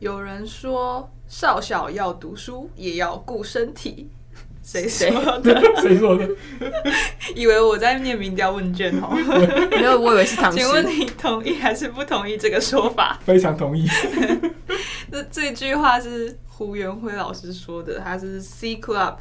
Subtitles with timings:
[0.00, 4.10] 有人说，少小要读书，也要顾身体。
[4.62, 5.60] 谁谁说的？
[5.82, 6.26] 谁说的？
[7.36, 9.10] 以为我在念民调问卷哦？
[9.70, 10.58] 没有，我以为是唐诗。
[10.58, 13.18] 请问你同意还是不同意这个说法？
[13.24, 13.86] 非常同意。
[15.12, 19.16] 那这句话是胡元辉老师说的，他是 C Club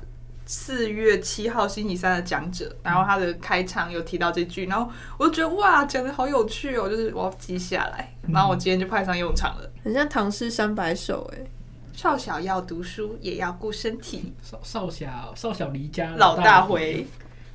[0.52, 9.72] 四月七号星期三的讲者，然后他的开场有提到这句，然后我就觉得哇，讲得好有趣哦，就是我要记下来，然后我今天就派上用场了。
[9.84, 11.46] 很像唐诗三百首哎。
[11.94, 14.34] 少小要读书，也要顾身体。
[14.42, 17.06] 少少小少小离家老大回。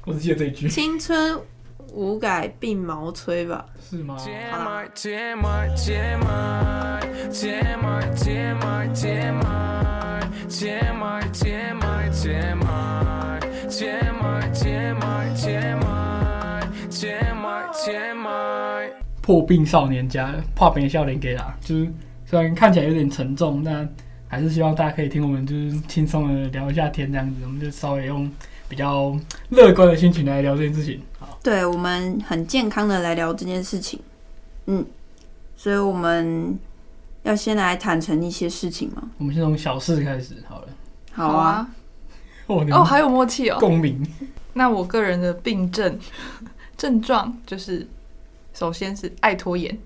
[0.04, 0.68] 我只记得这一句。
[0.68, 1.40] 青春
[1.94, 3.64] 无改鬓毛衰吧？
[3.80, 4.16] 是吗？
[19.22, 21.88] 破病少年家，破病少年给啦，就是
[22.26, 23.88] 虽然看起来有点沉重，但。
[24.26, 28.29] 还是希望大家可以听我们，就是轻松的聊一下天这样子，我们就稍微用
[28.68, 29.16] 比较
[29.51, 31.01] 乐观的心情来聊这件事情。
[31.18, 34.01] 好，对，我们很健康的来聊这件事情。
[34.66, 34.84] 嗯，
[35.57, 36.59] 所以我们
[37.23, 39.02] 要先来坦诚一些事情吗？
[39.18, 40.68] 我们先从小事开始好了。
[41.12, 41.68] 好啊。
[42.46, 43.59] 哦，哦，还有默契哦。
[43.60, 44.07] 共鸣。
[44.54, 45.98] 那我个人的病症
[46.76, 47.87] 症状就是，
[48.52, 49.79] 首先是爱拖延。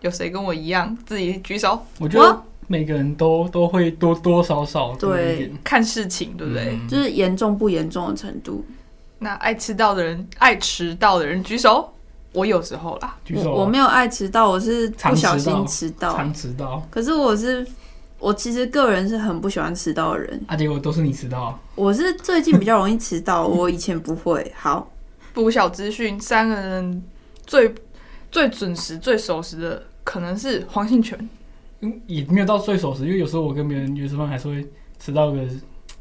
[0.00, 0.96] 有谁跟我一样？
[1.04, 1.84] 自己举手。
[1.98, 2.42] 我觉得。
[2.70, 6.78] 每个人都都会多多少少对看事情，对不对？
[6.80, 8.64] 嗯、就是严重不严重的程度。
[9.18, 11.92] 那爱迟到的人，爱迟到的人举手。
[12.32, 13.52] 我有时候啦，举手。
[13.52, 16.80] 我没有爱迟到，我是不小心迟到，常迟到。
[16.88, 17.66] 可是我是，
[18.20, 20.40] 我其实个人是很不喜欢迟到的人。
[20.46, 21.58] 啊，结果都是你迟到。
[21.74, 24.52] 我是最近比较容易迟到， 我以前不会。
[24.56, 24.88] 好，
[25.34, 27.02] 补小资讯，三个人
[27.44, 27.74] 最
[28.30, 31.28] 最准时、最守时的，可能是黄信全。
[31.80, 34.66] 嗯，也没有到最守时，因为有时候我跟别人约吃饭还是会
[34.98, 35.38] 迟到个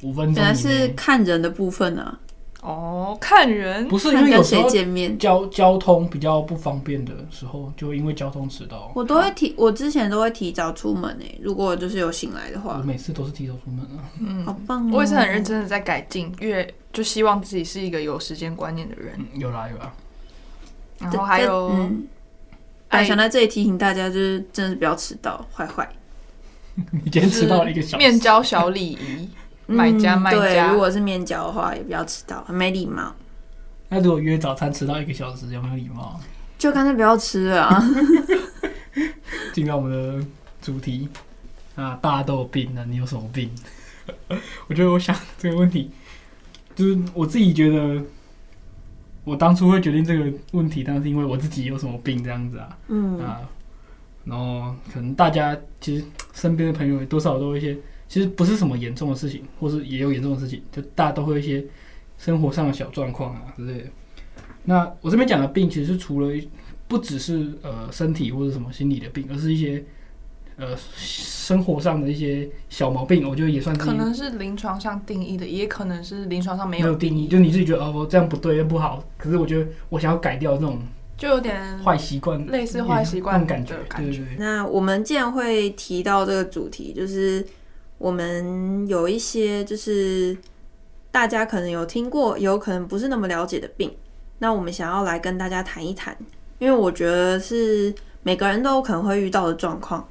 [0.03, 0.36] 五分钟。
[0.36, 2.19] 原来是看人的部分呢、啊。
[2.61, 8.92] 哦，看人不是因为有时候见面交交通比较不方便的时候，就因为交通迟到。
[8.93, 11.39] 我都会提，我之前都会提早出门诶。
[11.42, 14.03] 如果就是有醒来的话，我每次都是提早出门啊。
[14.20, 14.92] 嗯，好棒、哦。
[14.93, 19.14] 我也是很认真的在改进，因为就希望自己是一个有时间观念的人。
[19.17, 19.93] 嗯、有啦有啦。
[20.99, 21.70] 然后还有。
[21.70, 22.05] 嗯
[22.89, 25.88] 哎，想在这里提醒大家，就是真的是不要迟到，坏坏。
[26.92, 27.98] 你今天迟到了一个小时。
[27.98, 29.30] 面交小礼仪，
[29.67, 30.39] 买家卖家。
[30.39, 33.14] 对，如果是面交的话，也不要迟到，很没礼貌。
[33.89, 36.20] 那如果约早餐迟到一个小时，有没有礼貌？
[36.58, 37.83] 就干脆不要吃了啊。
[39.54, 40.26] 进到我们的
[40.61, 41.08] 主题
[41.76, 43.52] 啊，大家都有病，那你有什么病？
[44.67, 45.92] 我觉得，我想这个问题，
[46.76, 48.02] 就是我自己觉得。
[49.29, 53.41] 我当初会决定这个问题，当然是因为我自己有什么病这样子啊，嗯啊，
[54.25, 56.03] 然后可能大家其实
[56.33, 61.63] 身边的朋友也多少都有一些，其实不是什么严重的事情，或是也有严重的事情，就大家都会有一些
[62.17, 63.85] 生活上的小状况啊之类的。
[64.63, 66.33] 那我这边讲的病，其实是除了
[66.87, 69.83] 不只是呃身体或者什么心理的病，而是一些。
[70.59, 73.81] 呃，生活上的一些小毛病，我觉得也算是。
[73.81, 77.30] 可能是临床上定义的，也可能是临床上没有，没有定义。
[77.30, 79.02] 就你自己觉得哦，这样不对，不好。
[79.17, 80.77] 可是我觉得我想要改掉这种，
[81.17, 83.73] 就有点坏习惯，类似坏习惯感觉。
[83.95, 84.25] 对对对。
[84.37, 87.45] 那我们既然会提到这个主题，就是
[87.97, 90.37] 我们有一些就是
[91.09, 93.95] 大家可能有听过，有可能不是那么了解的病，
[94.39, 96.17] 那我们想要来跟大家谈一谈，
[96.58, 100.05] 因为我觉得是每个人都有可能会遇到的状况。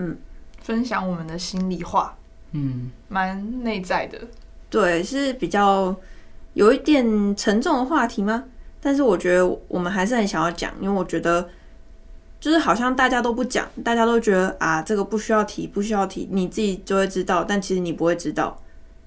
[0.00, 0.16] 嗯，
[0.62, 2.16] 分享我们的心里话，
[2.52, 4.16] 嗯，蛮内在的，
[4.70, 5.94] 对，是比较
[6.54, 7.04] 有一点
[7.34, 8.44] 沉重的话题吗？
[8.80, 11.50] 但是我觉得我们还是很想要讲，因为我觉得
[12.38, 18.56] 就是好像大家都不讲，大家都觉得啊，这个不需要提，不需要提，你自己就会知道，但其实你不会知道，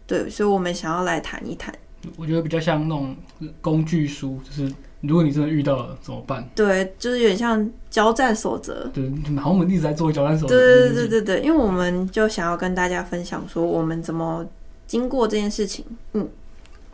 [0.06, 1.74] 对，所以我们想要来谈一谈。
[2.18, 3.16] 我觉得比较像那种
[3.62, 4.70] 工具书，就是。
[5.02, 6.48] 如果你真的遇到了怎么办？
[6.56, 8.88] 对，就是有点像交战守则。
[8.94, 10.56] 对，然后我们一直在做交战守则。
[10.56, 14.46] 对对对对对，因为我们就想要跟大家分享说，我们怎么
[14.88, 15.86] 经过这件事情。
[16.14, 16.28] 嗯，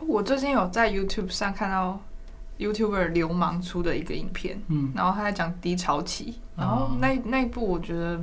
[0.06, 2.00] 我最近有在 YouTube 上看到
[2.58, 8.20] YouTuber 流氓出的一个影片，嗯，然后他在讲低潮期，然后那那一部我觉得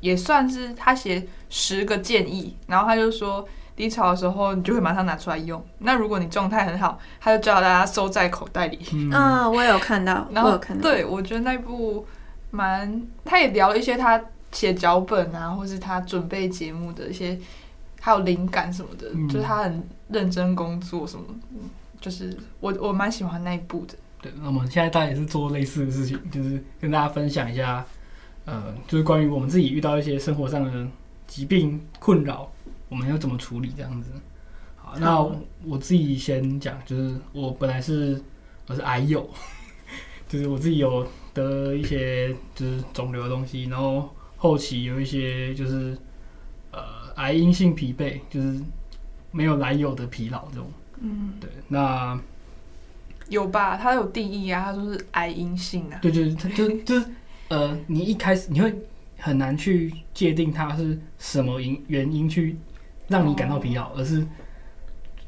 [0.00, 3.46] 也算是他写十个建议，然后他就说。
[3.76, 5.62] 低潮的时候，你就会马上拿出来用。
[5.80, 8.80] 那如果你状态很好，他就叫大家收在口袋里。
[8.92, 10.82] 嗯，我也有看到，然后我有看到。
[10.82, 12.06] 对，我觉得那部
[12.50, 14.20] 蛮，他也聊了一些他
[14.50, 17.38] 写脚本啊，或是他准备节目的一些，
[18.00, 21.24] 还有灵感什么的，嗯、就是他很认真工作什么。
[22.00, 23.94] 就是我我蛮喜欢那一部的。
[24.22, 27.84] 对，那我们现在大家也是做类似的事情，就是跟大家分享一下。
[28.44, 30.86] 呃，就是关于我们自己遇到一些生活上的
[31.26, 32.48] 疾病困扰，
[32.88, 34.10] 我们要怎么处理这样子。
[34.76, 35.20] 好，那
[35.64, 38.22] 我自己先讲，就是我本来是
[38.66, 39.28] 我是癌友，
[40.28, 45.96] 就是我自己有得一些就是肿瘤的东西，然后后期有一些就是
[46.70, 46.80] 呃
[47.16, 48.60] 癌因性疲惫，就是
[49.32, 50.70] 没有来由的疲劳这种。
[51.00, 52.18] 嗯，对，那
[53.28, 53.76] 有吧？
[53.76, 55.98] 它有定义啊，它说是癌阴性啊。
[56.00, 57.06] 对对，它就就是
[57.48, 58.72] 呃，你一开始你会
[59.18, 62.56] 很难去界定它是什么因原因去
[63.08, 64.26] 让你感到疲劳，哦，而是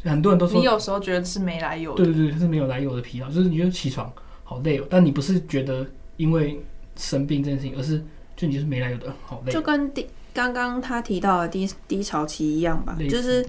[0.05, 2.05] 很多人都说你有时候觉得是没来由的。
[2.05, 4.13] 对对对，是没有来由的疲劳，就是你觉得起床
[4.45, 5.87] 好累哦，但你不是觉得
[6.17, 6.61] 因为
[6.97, 8.03] 生病这件事情，而是
[8.37, 9.53] 就你就是没来由的好累。
[9.53, 13.47] 就跟低刚刚他提到的低低潮期一样吧，就是。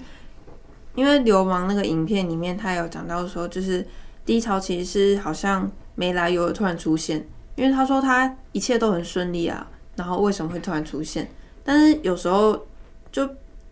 [0.96, 3.86] 因为流氓那个影片里面，他有讲到说，就是
[4.26, 7.24] 低潮期是好像没来由的突然出现。
[7.54, 11.30] 因为他说他一切都很顺利啊，然后为什么会突然出现？
[11.62, 12.66] 但是有时候
[13.12, 13.24] 就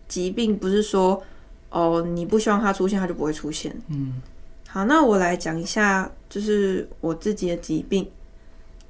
[0.09, 1.23] 疾病不是说
[1.69, 3.73] 哦，你不希望它出现，它就不会出现。
[3.87, 4.21] 嗯，
[4.67, 8.05] 好，那我来讲一下，就是我自己的疾病，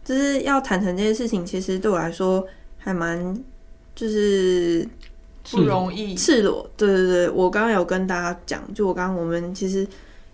[0.04, 2.44] 就是要坦诚这件事情，其实对我来说
[2.80, 3.40] 还蛮
[3.94, 4.88] 就是。
[5.52, 9.88] 不容易，赤裸，对对对，我刚刚有跟大家讲，就我刚刚我们其实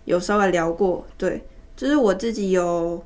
[0.04, 1.42] 有稍微聊过，对，
[1.74, 3.02] 就是我自己有，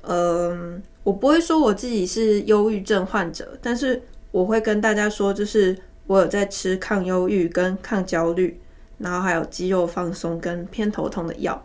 [0.00, 4.02] 嗯、呃，我不会说我自己是忧郁症患者，但是
[4.32, 8.60] 我会跟大家说，就是我有在吃抗忧郁跟抗焦虑，
[8.98, 11.64] 然后还有肌肉放松跟偏头痛的药，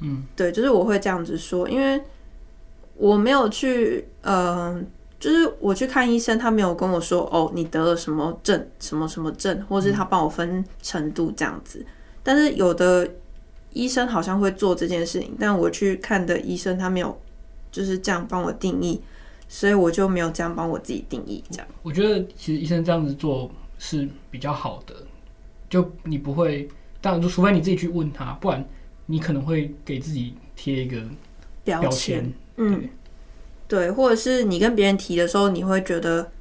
[0.00, 2.00] 嗯，对，就是我会这样子说，因为
[2.96, 4.84] 我没有去，嗯、呃。
[5.20, 11.84] 就是我去看医生，他没有跟我说哦，你得了什么症，什么什么症，或是他帮我分程度这样子。
[12.22, 13.06] 但是有的
[13.74, 17.20] 医生好像会做这件事情，但我去看的医生他没有
[17.70, 18.98] 就是这样帮我定义，
[19.46, 21.66] 所以我就没有这样帮我自己定义这样。
[21.82, 23.50] 我觉得其实医生这样子做
[23.80, 24.94] 是比较好的，
[25.68, 26.68] 就你不会，
[27.00, 28.64] 当然就除非你自己去问他，不然
[29.06, 31.02] 你可能会给自己贴一个
[31.64, 32.88] 标签，嗯。
[33.66, 36.32] 对，或者是你跟别人提的时候，你会觉得，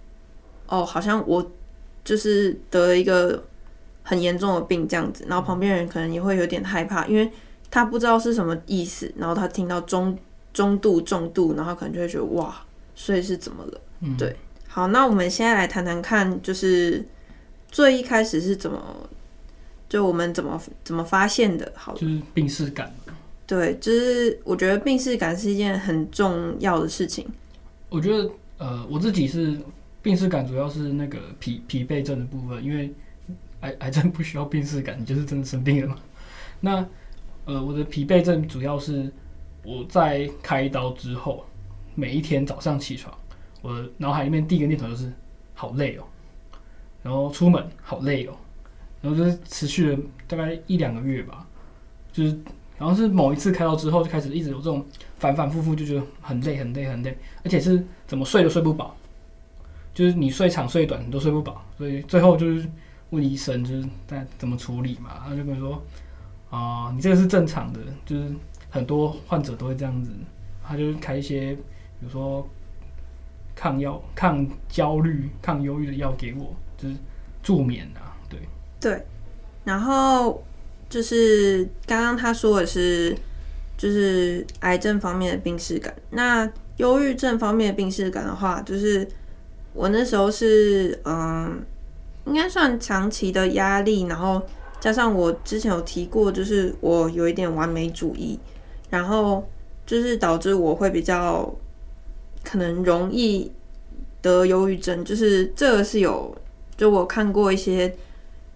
[0.65, 1.51] 哦，好像我
[2.03, 3.45] 就是得了一个
[4.01, 7.31] 很严重的病这样子，然后旁边人可能也会有点害怕，因为
[7.69, 10.17] 他不知道是什么意思，然后他听到中
[10.51, 12.65] 中度、重度，然后可能就会觉得哇，
[12.95, 13.81] 所以是怎么了？
[14.01, 14.35] 嗯，对。
[14.67, 17.05] 好，那我们现在来谈谈看，就是
[17.71, 19.09] 最一开始是怎么，
[19.87, 21.71] 就我们怎么怎么发现的？
[21.75, 22.93] 好，就是病逝感。
[23.45, 27.27] 对，就是我觉得病逝感是一件很重要的事情。
[27.89, 28.29] 我觉得，
[28.59, 29.57] 呃，我自己是
[30.03, 32.93] 病逝感，主要是那个疲疲惫症的部分，因为
[33.61, 35.95] 癌癌症不需要病逝感，你就是真的生病了嘛。
[36.61, 36.85] 那，
[37.45, 39.11] 呃，我的疲惫症主要是
[39.63, 41.43] 我在开刀之后，
[41.95, 43.11] 每一天早上起床，
[43.63, 45.11] 我的脑海里面第一个念头就是
[45.55, 46.03] 好累哦，
[47.03, 48.33] 然后出门好累哦，
[49.01, 51.45] 然后就是持续了大概一两个月吧，
[52.11, 52.39] 就是。
[52.79, 54.85] 然后是某一次开刀之后，就开始一直有这种
[55.17, 58.95] 反反复复，就觉得很累、很累、很累，而且是怎么睡都睡不饱，
[59.93, 62.65] 就是你睡长睡短你都睡不饱，所以最后就是
[63.09, 65.83] 问医生，就是在怎么处理嘛，他就跟我说
[66.49, 68.31] 啊、你这个是正常的，就是
[68.69, 70.11] 很多患者都会这样子，
[70.63, 72.47] 他就开一些比如说
[73.55, 76.95] 抗药、抗焦虑、抗忧郁的药给我，就是
[77.43, 78.39] 助眠啊，对
[78.79, 79.05] 对，
[79.63, 80.43] 然后。
[80.89, 83.15] 就是刚刚他说的是，
[83.77, 85.93] 就是癌症方面的病识感。
[86.09, 89.07] 那忧郁症方面的病识感的话，就是
[89.73, 91.63] 我那时候是嗯，
[92.25, 94.41] 应该算长期的压力，然后
[94.79, 98.39] 加上我之前有提过，就是我有一点完美主义，
[98.89, 99.47] 然后
[99.85, 101.55] 就是导致我会比较
[102.43, 103.51] 可能容易
[104.23, 105.05] 得忧郁症。
[105.05, 106.35] 就是这个是有，
[106.79, 107.93] 就我看过一些。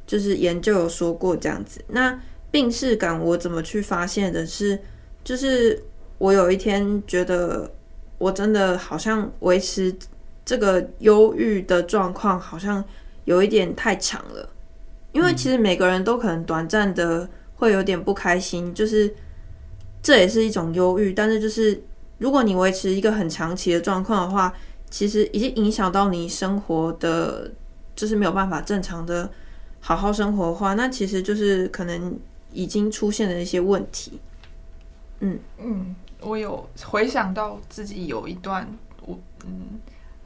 [0.05, 2.19] 就是研究有说过这样子，那
[2.51, 4.77] 病识感我怎么去发现的是，
[5.23, 5.81] 就是
[6.17, 7.71] 我有一天觉得
[8.17, 9.95] 我真的好像维持
[10.43, 12.83] 这个忧郁的状况好像
[13.23, 14.49] 有一点太长了，
[15.13, 19.11] 因为其实每个人都可能短暂的会有点不开心，就是
[20.01, 21.81] 这也是一种忧郁，但是就是
[22.17, 24.53] 如果你维持一个很长期的状况的话，
[24.89, 27.49] 其实已经影响到你生活的，
[27.95, 29.29] 就是没有办法正常的。
[29.85, 32.17] 好好生活的话，那其实就是可能
[32.53, 34.17] 已经出现了一些问题。
[35.19, 38.65] 嗯嗯，我有回想到自己有一段，
[39.05, 39.81] 我嗯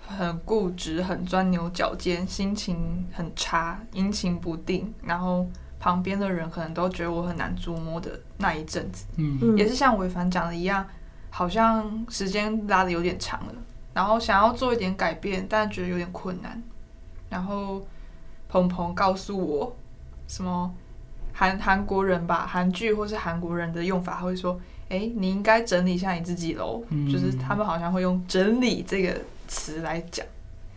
[0.06, 5.48] 很固执、很钻牛角尖，心情很差、阴晴不定，然后
[5.80, 9.06] 旁边的人可能都觉得我很难捉摸的那一阵子。
[9.16, 10.86] 嗯，也是像伟凡讲的一样，
[11.32, 13.56] 好像时间拉的有点长了，
[13.96, 16.62] 然后想要做一点改变，但觉得有点困难。
[17.29, 17.86] 然后
[18.48, 19.75] 鹏鹏告诉我，
[20.27, 20.74] 什么
[21.34, 26.84] 韩韩国人吧，韩剧或是韩国人的用法他会说，哎，你应该整理一下你自己喽。
[26.89, 30.25] 嗯、就是他们好像会用“整理”这个词来讲。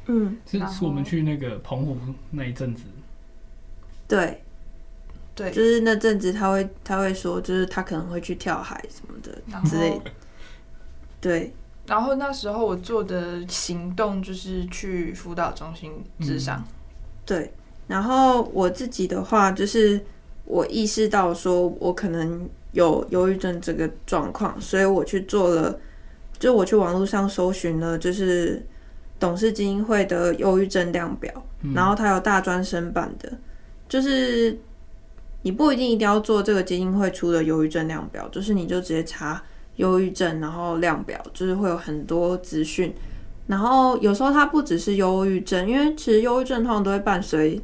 [0.07, 1.97] 嗯，是是我们去那个澎湖
[2.31, 2.85] 那一阵子。
[4.09, 4.43] 对。
[5.33, 9.33] 对，就是那阵子，他会他会说，就是他可能会去跳海什么的
[9.65, 10.11] 之类的。
[11.19, 11.55] 对，
[11.91, 16.63] 然后那时候我做的行动就是去辅导中心智商。
[17.27, 17.53] 对，
[17.89, 20.01] 然后我自己的话，就是
[20.45, 25.81] 我意识到说我可能有忧郁症这个状况，所以我去做了，
[26.39, 28.65] 就我去网络上搜寻了，就是
[29.19, 31.33] 董事基金会的忧郁症量表，
[31.75, 33.37] 然后它有大专生版的，
[33.89, 34.57] 就是。
[35.43, 39.43] 你不一定一定要做这个基金会出的忧郁症量表，就是你就直接查
[39.81, 42.95] 忧郁症，然后量表就是会有很多资讯。
[43.47, 47.61] 然后有时候它不只是忧郁症，因为其实忧郁症通常都会伴随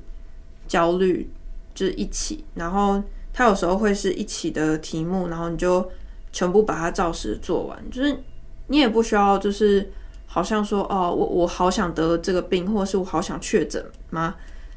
[0.66, 1.30] 焦虑，
[1.74, 2.44] 就是一起。
[2.54, 3.00] 然后
[3.32, 5.88] 它有时候会是一起的题目，然后你就
[6.32, 7.90] 全部把它照实做完。
[7.90, 8.18] 就是
[8.66, 9.88] 你也不需要，就是
[10.26, 14.34] 好像说哦，我我好想得这个病，或是我好想确诊吗？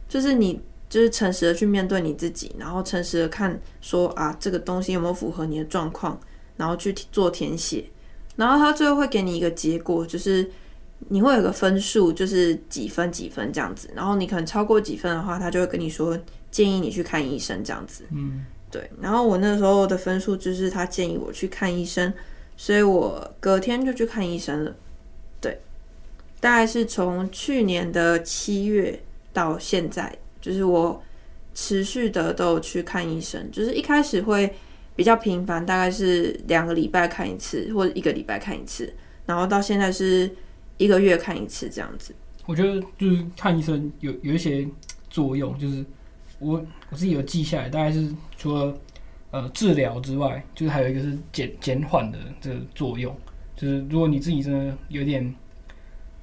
[0.08, 0.62] 就是你。
[0.90, 6.20] 就是诚实的去面对你自己，然后诚实的看说啊，这个东西有没有符合你的状况，
[6.60, 7.86] 然后去做填写，
[8.36, 10.52] 然后他最后会给你一个结果，就是
[11.08, 16.20] 你会有个分数，就是几分几分这样子，然后你可能超过几分的话，他就会跟你说
[16.52, 18.04] 建议你去看医生这样子。
[18.12, 18.92] 嗯，对。
[19.00, 22.14] 然后我那时候的分数就是他建议我去看医生，
[22.58, 24.76] 所以我隔天就去看医生了。
[25.40, 25.58] 对，
[26.42, 29.02] 大概是从去年的七月
[29.32, 30.14] 到现在。
[30.42, 31.02] 就是我
[31.54, 34.56] 持续的都有去看医生，就是一开始会
[35.00, 38.94] 比较频繁，大概是两个礼拜看一次，或者一个礼拜看一次，
[39.26, 40.30] 然后到现在是
[40.76, 42.14] 一个月看一次这样子。
[42.46, 44.68] 我觉得就是看医生有有一些
[45.10, 45.86] 作用，就是
[46.40, 48.78] 我我自己有记下来，大概是除了
[49.32, 53.16] 呃治疗之外，就是还有一个是减减缓的这个作用，
[53.56, 55.34] 就是如果你自己真的有点。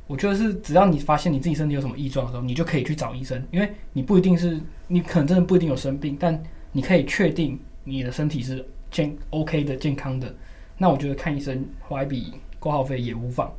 [0.06, 6.38] 我觉得是，只要你发现你自己身体有什么异状的时候，你就可以去找医生，因为你不一定是，你可能真的不一定有生病，但
[6.72, 10.34] 你可以确定你的身体是健 OK 的、健康的。
[10.76, 13.50] 那我觉得看医生花一笔挂号费也无妨，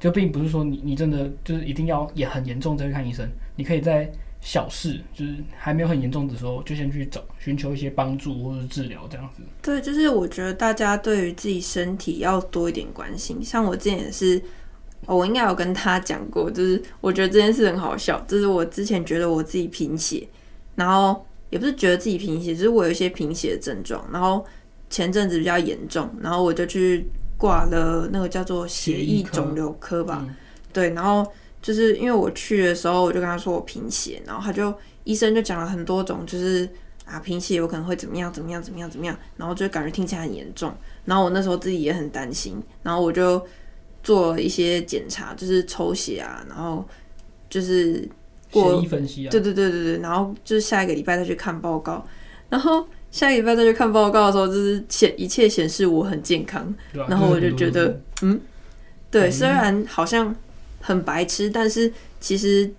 [0.00, 4.10] 就并不是说你你真的就是一定要也很严重再去看医生，你可以在
[4.40, 9.42] 小事就是还没有很严重的时候，就先去找寻求一些帮助或者治疗这样子。
[9.62, 14.42] 对，就是我觉得大家对于自己身体要多一点关心，像我之前也是。
[15.06, 18.18] 我应该有跟他讲过，就是我觉得这件事很好笑。
[18.26, 20.26] 就是我之前觉得我自己贫血，
[20.76, 21.22] 然后
[21.54, 24.04] 也不是觉得自己贫血，只是我有一些贫血的症状。
[24.12, 24.44] 然后
[24.90, 27.06] 前阵子比较严重，然后我就去
[27.38, 30.26] 挂了那个叫做血液肿瘤科吧。
[30.72, 31.24] 对，然后
[31.62, 36.68] 就是因为我去的时候，我就跟他说我贫血，然后他就医生就讲了很多种，就是
[37.04, 40.74] 啊贫血有可能会怎么样怎么样怎么样怎么样，然后就感觉听起来很严重。
[41.04, 43.40] 然后我那时候自己也很担心，然后我就。
[44.04, 46.86] 做一些检查，就是抽血啊，然后
[47.48, 48.06] 就是
[48.62, 52.06] 过分析啊，对对对对对，然后就是下一个礼拜再去看报告，
[52.48, 56.62] 然后下一个礼拜再去看报告的时候，就是显一切显示我很健康，
[56.94, 58.40] 啊、然后我就觉得，嗯，
[59.10, 60.34] 对，虽然好像
[60.80, 62.70] 很白痴，但是其实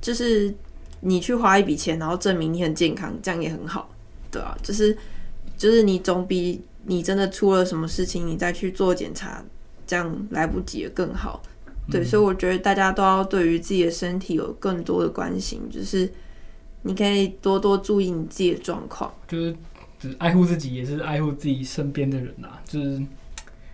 [0.00, 0.52] 就是
[1.00, 3.90] 你去花一笔钱，然后证明你很健康，这样也很好，
[4.30, 4.96] 对啊，就是
[5.56, 9.44] 就是你总比你真的出了什么事情，你再去做检查。
[9.86, 11.42] 这样来不及了更好，
[11.90, 16.10] 对，嗯、所以我觉得大家都要对于自己的身体有更多的关心，就是
[16.82, 19.54] 你可以多多注意你自己的状况，就是
[19.98, 23.02] 只爱护自己，也是爱护自己身边的人呐、啊，就是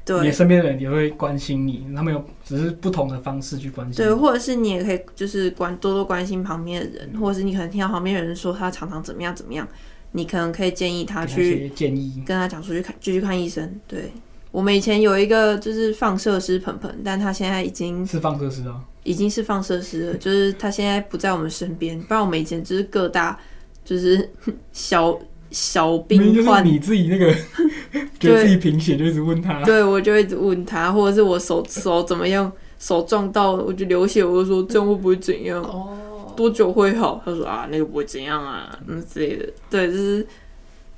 [0.04, 0.26] 对。
[0.26, 9.68] 你身边的人也会关心你，他们有只是不同的方式去关心你，对，或者是你也可以就是关多多关心旁边的人，或者是你可能听到旁边的人说他常常怎么样怎么样，
[10.12, 12.22] 你可能可以建议他去建议。
[12.24, 14.10] 跟他讲出去看继续看医生，对。
[14.54, 22.00] 我们以前有一个就是放射师鹏鹏，但他现在已经是放射师啊，已经是放射师了，就是他现在不在我们身边。
[22.02, 23.36] 不然我们以前就是各大
[23.84, 24.30] 就是
[24.72, 25.18] 小
[25.50, 27.34] 小兵患，你自己那个
[28.20, 35.60] 觉得自己贫血就一直问他，对，我就一直问他，或者是我手手怎么样，手撞到我就流血，我就说这样会不会怎样？
[35.64, 37.20] 哦，多久会好？
[37.24, 39.52] 他说啊，那个不会怎样啊，嗯之类的。
[39.68, 40.24] 对，就是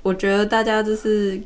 [0.03, 1.41] 我觉得大家就是。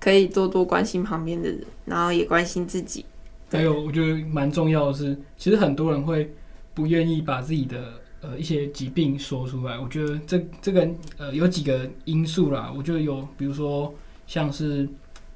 [0.00, 3.04] 可以多多关心旁边的人，然后也关心自己。
[3.50, 6.30] 还有，我觉得蛮重要的是，其实很多人会
[6.74, 9.78] 不愿意把自己的呃一些疾病说出来。
[9.78, 12.72] 我觉得这这个呃有几个因素啦。
[12.76, 13.94] 我觉得有，比如说
[14.26, 14.88] 像是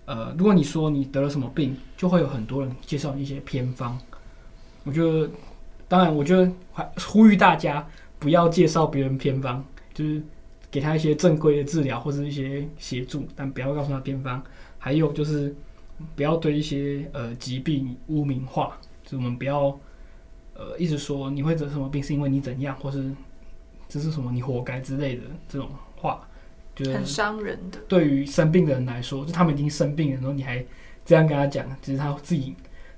[0.04, 3.98] 呃，如果你说你得了什么病，就会有很多人介绍一些偏方。
[4.84, 5.30] 我觉得，
[5.88, 7.86] 当然，我觉得还呼吁大家
[8.18, 9.62] 不要介绍别人偏方，
[9.94, 10.20] 就是
[10.72, 14.42] 给他一些正规的治疗或者一些协助，但不要告诉他偏方。
[14.78, 15.54] 还有就是
[16.16, 19.66] 不要对一些呃疾病污名化，就是我们不要
[20.54, 23.12] 呃一直说你会得什么病是因为你怎样，或是
[23.88, 26.26] 这是什么你活该之类的这种话，
[26.74, 27.78] 就是很伤人的。
[27.86, 30.64] 对于生病的人来说，就他们已经生病了，然后你还
[31.04, 32.54] 这样跟他讲，其实他自己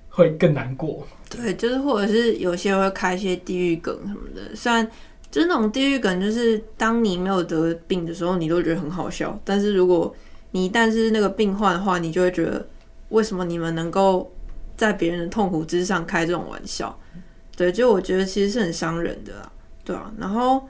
[0.09, 1.05] 会更难过。
[1.29, 4.89] 对，就是或者是有些会开一些地狱梗什么的，虽然
[5.35, 10.15] 就是那种地狱梗，就是当你没有得病的时候，你都觉得很好笑，但是如果
[10.53, 12.65] 你一旦是那个病患的话，你就会觉得
[13.09, 14.33] 为什么你们能够
[14.77, 16.97] 在别人的痛苦之上开这种玩笑？
[17.57, 20.15] 对，就我觉得其实是很伤人的啦，对啊。
[20.19, 20.63] 然后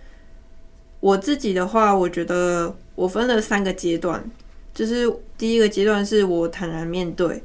[1.00, 4.24] 我自己的话，我觉得我分了三个阶段，
[4.72, 7.42] 就是第一个阶段是我坦然面对，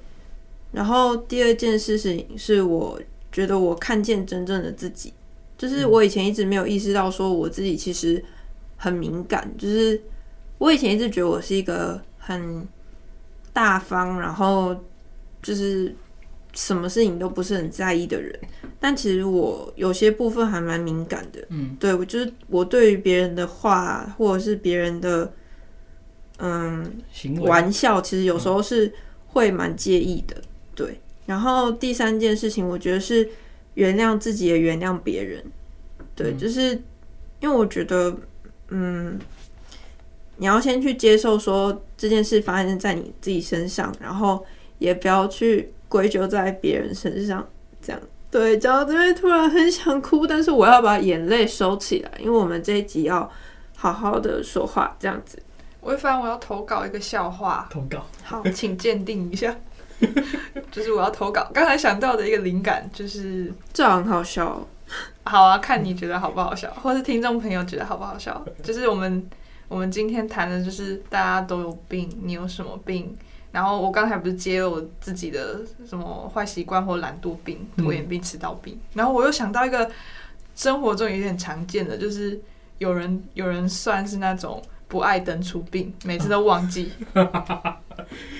[0.72, 2.98] 然后第二件事情是我
[3.30, 5.12] 觉得我看见真正的自己，
[5.60, 8.24] 就是我以前一直没有意识到说我自己其实
[8.78, 10.02] 很敏感，就是
[10.58, 12.02] 我以前一直觉得我是一个。
[12.22, 12.68] 很
[13.52, 14.76] 大方，然后
[15.42, 15.96] 就是
[16.54, 18.40] 什么事情都不是很在意的人，
[18.80, 21.44] 但其实我有些部分还蛮敏感的。
[21.50, 25.34] 嗯，对，我就是我对于别人的话或者是别人的
[26.38, 27.02] 嗯
[27.40, 28.94] 玩笑，其实有时候是
[29.26, 30.36] 会蛮介意的。
[30.76, 33.28] 对，然后第三件事情，我觉得是
[33.76, 35.44] 原谅自己，也原谅别人。
[36.16, 36.72] 对，就是
[37.40, 38.16] 因为我觉得，
[38.70, 39.20] 嗯。
[40.42, 44.42] 你要先去接受说这件事发生在你自己身上，然后
[44.78, 47.46] 也不要去归咎在别人身上。
[47.82, 53.30] 这样对，讲到这边突然很想哭，但是我要把眼泪收起来，因为我们这一集要
[53.76, 54.96] 好好的说话。
[54.98, 55.38] 这样子，
[55.82, 57.68] 微帆，我要投稿一个笑话。
[57.70, 59.54] 投稿，好，请鉴定一下。
[60.72, 64.68] 就是我要投稿，刚才想到的一个灵感就是这很好笑。
[65.24, 69.30] 好啊，看你觉得好不好笑，或是听众朋友觉得好不好笑，就是我们。
[69.70, 73.16] 我们今天谈的就是大家都有病，你有什么病？
[73.52, 79.88] 然后我刚才不是接了我自己的什么坏习惯或懒惰病、拖延病、迟到病，然后我又想到一个
[80.56, 82.42] 生活中有点常见的，就是
[82.80, 86.92] 有人有人算是那种不爱登出病，每次都忘记。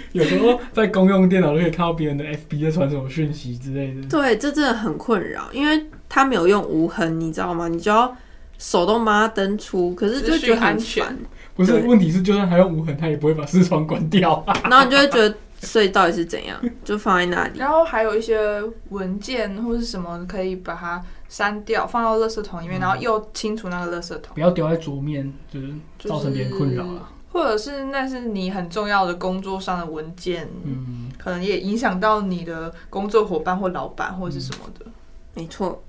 [0.14, 4.08] 有时候在公用电脑都可以看到别人的 FB 在传什么讯息之类的。
[4.08, 7.68] 对，这真的很困扰，因为他没有用无痕，你知道吗？
[7.68, 8.16] 你就要。
[8.62, 11.18] 手动帮他登出，可是就觉得很烦。
[11.56, 14.44] 不是，问题是就算他用无痕，他也不会把视窗关掉。
[14.70, 16.60] 然后你就会觉得，所以到底是怎样？
[16.84, 17.58] 就放在那里。
[17.58, 24.34] 然后还有一些文件或是什么，可以把它删掉，放到垃圾桶里面，嗯、然后又清除那个垃圾桶。
[24.34, 25.70] 不要丢在桌面，就是
[26.00, 27.08] 造成别人困扰了。
[27.32, 34.86] 或者是那是你很重要的工作上的文件，嗯，可能也影响到你的工作伙伴或老板或者是什么的。
[34.86, 34.92] 嗯、
[35.36, 35.82] 没错。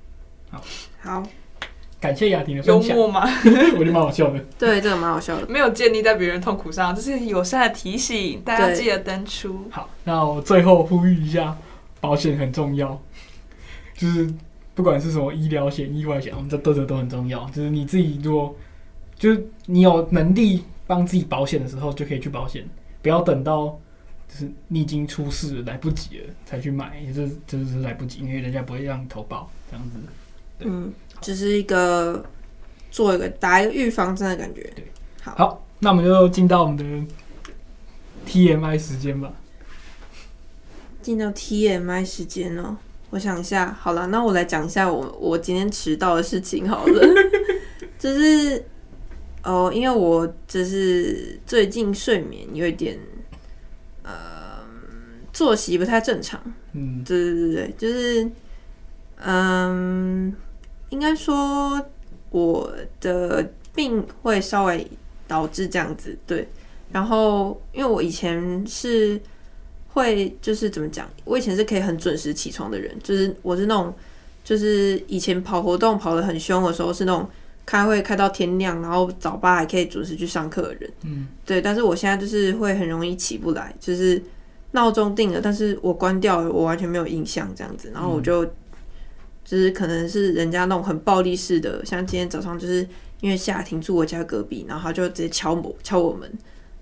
[0.50, 0.62] 好，
[1.00, 1.22] 好。
[2.00, 2.96] 感谢雅婷的分享。
[2.96, 3.28] 幽默吗？
[3.76, 4.38] 我觉得蛮好笑的。
[4.58, 5.46] 对，这个蛮好笑的。
[5.48, 9.68] 没有建立在别人痛苦上，这是友善的提醒，大家记得登出。
[9.70, 11.54] 好，那我最后呼吁一下，
[12.00, 12.98] 保险很重要。
[13.94, 14.32] 就是
[14.74, 17.44] 不管是什么医疗险、意外险，我们这都这都很重要。
[17.50, 18.56] 就是你自己如果
[19.14, 22.68] 就是你有能力帮自己保险的时候，就可以去保险，
[23.00, 23.78] 不要等到
[24.28, 29.98] 就是你已经出事来不及了才去买，也就是就是来不及，因为人家不会让你投保这样子。
[30.58, 30.92] 嗯。
[31.20, 32.24] 只是一个
[32.90, 34.62] 做一个打一个预防针的感觉。
[34.74, 34.84] 对，
[35.22, 36.84] 好，好，那我们就进到我们的
[38.26, 39.30] TMI 时间吧。
[41.02, 42.76] 进到 TMI 时间哦，
[43.10, 47.14] 我想一下，好了，那我来讲一下我我今天迟到的事情好了。
[47.98, 48.64] 就是
[49.42, 52.98] 哦，因为我就是最近睡眠有一点
[54.02, 54.60] 呃
[55.32, 56.40] 作息不太正常。
[56.72, 58.30] 嗯，对对对对，就是
[59.16, 60.34] 嗯。
[60.90, 61.80] 应该说，
[62.30, 64.84] 我的病会稍微
[65.28, 66.48] 导致这样子，对。
[66.90, 69.20] 然后，因为我以前是
[69.90, 73.94] 会，就是怎么讲，我以前是可以很准时起床的人，就是我是那种，
[74.42, 77.30] 就是以前跑活动跑得很凶的时候，是那种
[77.70, 80.90] 开会开到天亮，然后早八还可以准时去上课的人。
[81.04, 81.62] 嗯，对。
[81.62, 84.20] 但是我现在就是会很容易起不来，就是
[84.72, 88.44] 闹钟定了，但是我关掉了，我完全没有印象这样子，然后我就。
[89.42, 92.86] 就是可能是人家那种很暴力式的，像今天早上就是
[93.20, 96.30] 因为夏婷住我家隔壁，然后他就直接敲我敲我门，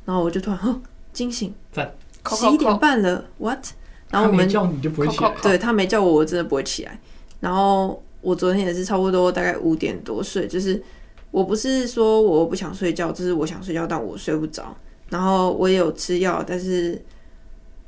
[0.04, 0.78] 然后我就突然哦
[1.10, 1.90] 惊醒，在
[2.28, 3.64] 十一点半了，what？
[4.10, 7.00] 然后我们叫你就不会起来，对他没叫我，我真的不会起来。
[7.40, 10.82] 然后我昨天也是差不多大概五点多睡，就是
[11.30, 14.76] 我不是说我不想睡觉，就是我想睡觉，但我睡不着。
[15.10, 17.00] 然后我也有吃药，但是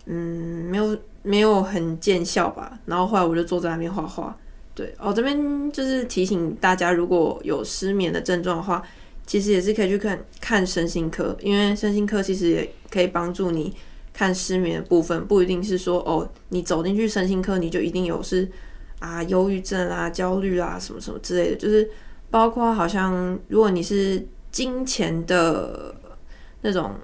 [0.06, 2.78] 嗯没有没有很见效吧。
[2.86, 4.36] 然后后来我就坐在那边画画。
[4.72, 8.82] 对哦，这边就是提醒大家，如果有失眠的症状的话，
[9.26, 13.74] 其实也是可以去看看身心科，因为身心科其实也可以帮助你
[14.14, 18.48] 看失眠的部分，不一定是说哦，你走进去身心科你就一定有是
[19.00, 21.90] 啊忧郁症啊、焦虑啊什么什么之类的，就是
[22.30, 25.92] 包括好像如果你是金钱的
[26.62, 26.94] 那种。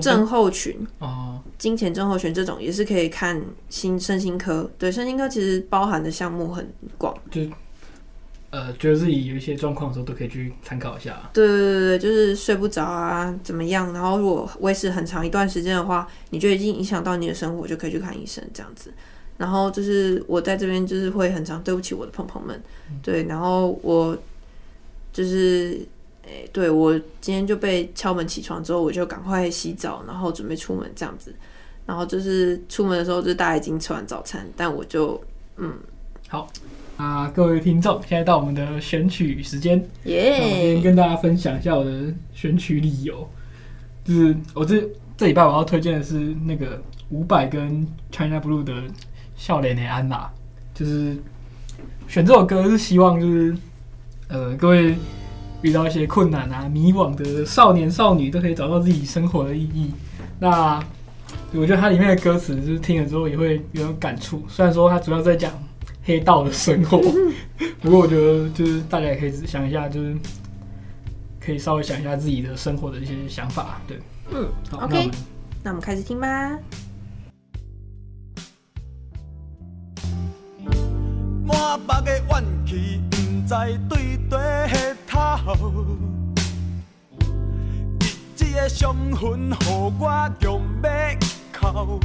[0.00, 4.70] 症候群哦，金钱症候群这种也是可以看心身心科。
[4.78, 7.42] 对，身心科其实包含的项目很广，就
[8.50, 11.28] 呃，觉得自己有一些状况的时候都可以去参考一下。
[11.34, 13.92] 对对对对，就是睡不着啊，怎么样？
[13.92, 18.94] 然后如果维持很长一段时间的话，你就已经影响到你的生活，就可以去看医生这样子。
[19.42, 22.62] 然后就是我在这边就是会很常对不起我的朋朋们，
[23.02, 24.16] 对，然后我
[25.12, 25.80] 就是。
[26.24, 31.34] 哎，对，我今天就被敲门起床之后，我就赶快洗澡，然后准备出门这样子。
[31.84, 35.20] 然后就是出门的时候，就大家已经吃完早餐，但我就
[35.56, 35.74] 嗯，
[36.28, 36.46] 好
[36.96, 40.38] 啊，各位听众，现在到我们的选曲时间，耶！
[40.40, 43.28] 我今天跟大家分享一下我的选曲理由，
[44.04, 44.80] 就是我这
[45.16, 48.72] 这礼拜我要推荐的是那个伍佰跟 China Blue 的
[49.42, 50.18] 《少年的安娜》，
[50.78, 51.16] 就是
[52.06, 53.56] 选这首歌是希望就是
[54.28, 54.94] 呃各位。
[55.62, 59.92] 遇到一些困难啊、迷惘的少年少女，都可以找到自己生活的意义。
[60.40, 60.82] 那
[61.52, 64.42] 我觉得它里面的歌词，就是听了之后也会有种感触。
[64.48, 65.52] 虽然说它主要在讲
[66.02, 67.00] 黑道的生活，
[67.80, 70.16] 不过我觉得就是大家也可以想一下，就是
[71.38, 73.80] 可以稍微想一下自己的生活的一些想法。
[73.86, 74.00] 对，
[74.32, 75.12] 嗯，好，OK，
[75.62, 76.58] 那我们开始听吧。
[83.52, 84.38] 在对地
[85.06, 85.18] 头
[88.38, 89.54] 一个伤痕，予
[89.98, 90.58] 我强要
[91.52, 92.00] 哭。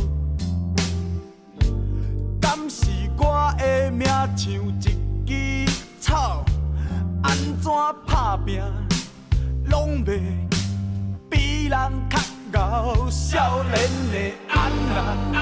[2.41, 4.05] 敢是我的命
[4.35, 6.43] 像一枝草，
[7.23, 7.71] 安怎
[8.05, 8.61] 打拼，
[9.69, 10.19] 拢袂
[11.29, 11.79] 比人
[12.09, 13.09] 较熬。
[13.09, 13.73] 少年
[14.11, 14.15] 的
[14.49, 15.39] 安娜，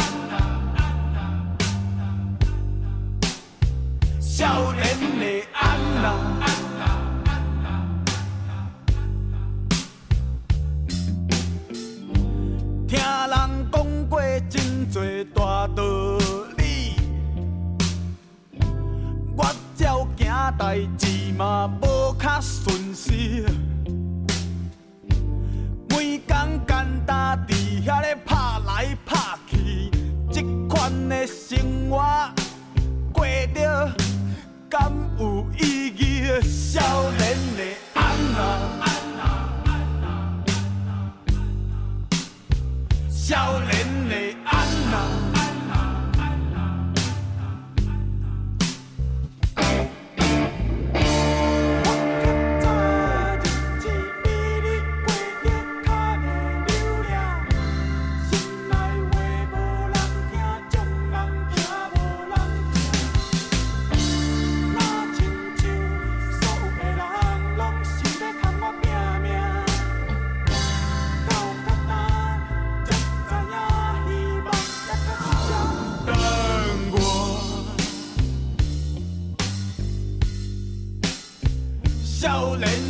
[4.19, 4.83] 少年
[5.19, 5.23] 的
[6.09, 6.47] 安
[6.79, 6.85] 娜。
[14.91, 15.83] 做大道
[16.57, 16.95] 理，
[19.35, 23.43] 我照行代志嘛无较顺时，
[25.89, 29.91] 每工简单伫遐咧拍来拍去，
[30.31, 32.01] 这款的生活
[33.11, 33.91] 过着
[34.69, 34.89] 敢
[35.19, 35.45] 有
[36.24, 36.40] 意义？
[36.42, 36.80] 少
[37.12, 37.20] 年
[37.56, 37.60] 的
[37.94, 38.00] 安
[38.32, 38.38] 娜，
[43.10, 43.70] 少年
[82.57, 82.84] lane.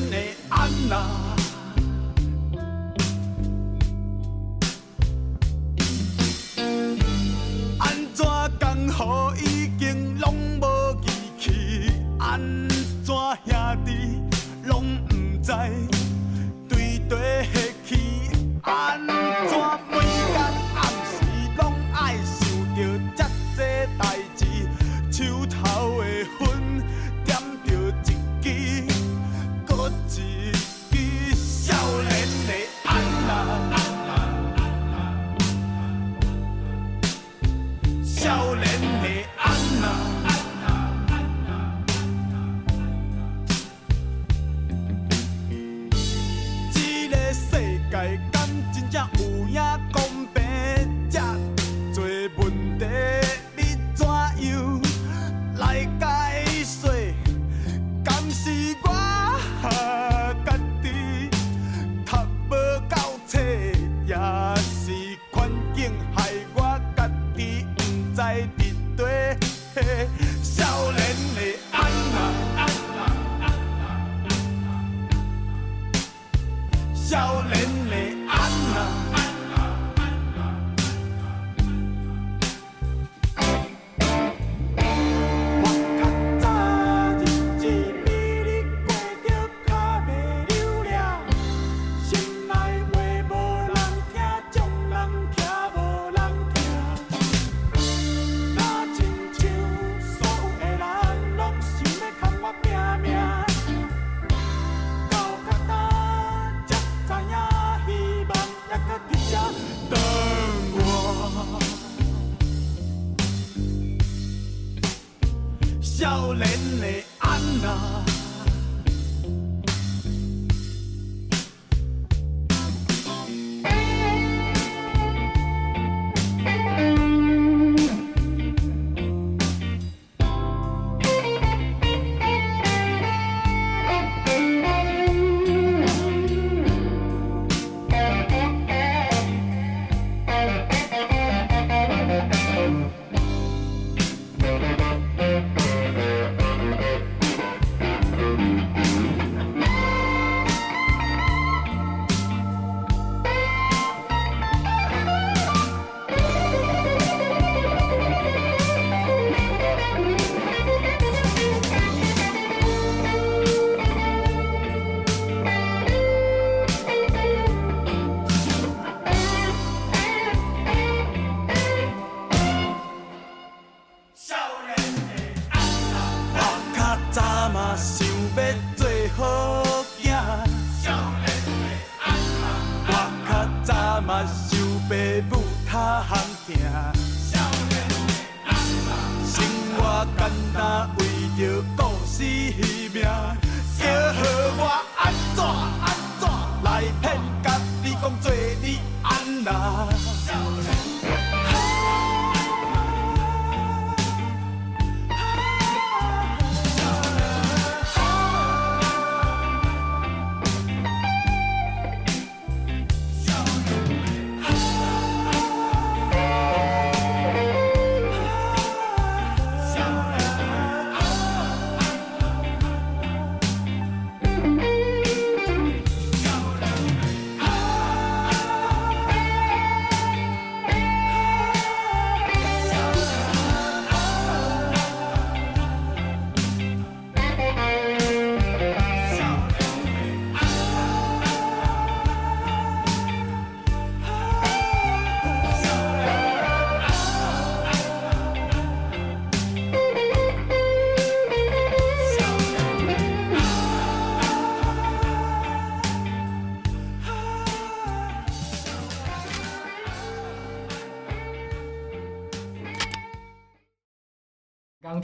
[48.89, 49.24] じ。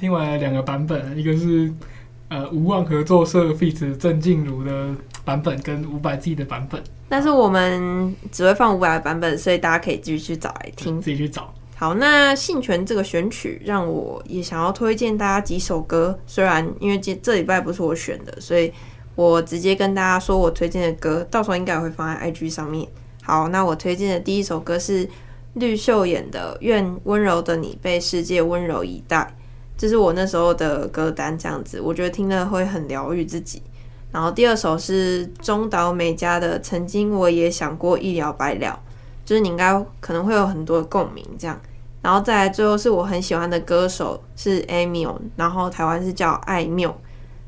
[0.01, 1.71] 听完了两个版本，一个是
[2.27, 3.95] 呃无望合作社 feat.
[3.97, 4.87] 郑静茹的
[5.23, 6.81] 版本，跟伍佰自己的版本。
[7.07, 11.53] 但是我们只会放五百的版本，所以大家可以继续去找来听，自己去找。
[11.75, 18.73] 好，那信权这个选曲让我也想要推荐大家几首歌，虽然因为这这礼拜不是我选的，所以
[19.13, 22.87] 我直接跟大家说我推荐的歌，到时候应该会放在 IG 上面。
[23.21, 25.07] 好，那我推荐的第一首歌是
[25.53, 29.31] 绿秀演的《愿温柔的你被世界温柔以待》。
[29.81, 33.63] 这是我那时候的歌单，这样子，我觉得听了会很疗愈自己。
[34.11, 38.79] 然后第二首是中岛美嘉的《曾经我也想过一了百了》，
[39.27, 41.59] 就是你应该可能会有很多共鸣，这样。
[42.03, 46.95] 然后再来最后是我很喜欢的歌手是 amy 然后台湾是叫艾缪，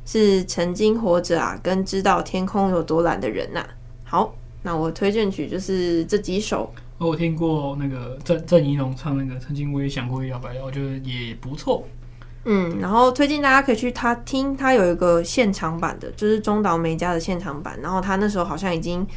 [0.04, 3.70] 是曾经活着啊，跟知道天空有多蓝的人呐、啊。
[4.04, 6.74] 好，那我推荐曲就是这几首。
[6.98, 11.84] 我听过那个郑郑宜农唱那个《曾经我也想过一了百了》，我觉得也不错。
[12.46, 17.80] 嗯，然后推荐大家可以去他听，他有一个现场版的，就是中岛美嘉的现场版。
[17.82, 19.08] 然后他那时候好像已经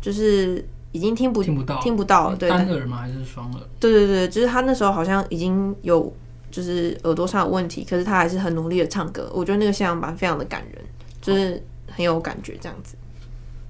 [0.00, 2.98] 就是已经听不听不到听不到了，对，单耳吗？
[2.98, 3.60] 还是双耳？
[3.80, 6.12] 对对对，就是他那时候好像已经有
[6.50, 9.28] 就是耳朵上有问题，可是他还是很努力的唱歌。
[9.34, 10.84] 我觉得那个现场版非常的感人，
[11.20, 12.94] 就是很有感觉这样子。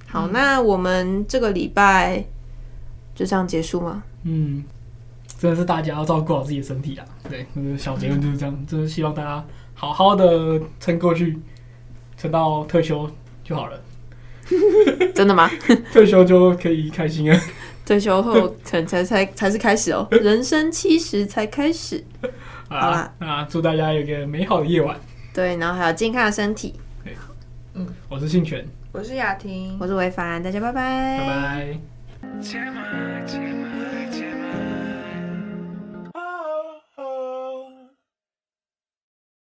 [0.07, 2.23] 好，嗯、那我们这个礼拜
[3.15, 4.03] 就这样结束吗？
[4.25, 4.63] 嗯。
[5.39, 7.05] 真的是大家要照顾好自己的身体啊！
[7.29, 9.45] 对，那个小结论就是这样，就是希望大家
[9.75, 11.39] 好好的撑过去，
[12.17, 13.11] 撑到退休
[13.45, 13.81] 就好了。
[15.15, 15.51] 真的吗？
[15.93, 17.41] 退休就可以开心啊！
[17.85, 22.03] 退休后才才才才是开始哦，人生七十才开始。
[22.69, 24.99] 好啦，那祝大家有一个美好的夜晚。
[25.35, 26.75] 对，然后还有健康的身体。
[27.05, 27.15] 对，
[27.75, 31.79] 嗯，我是信全，我是雅婷，我是微帆，大家拜拜，拜拜。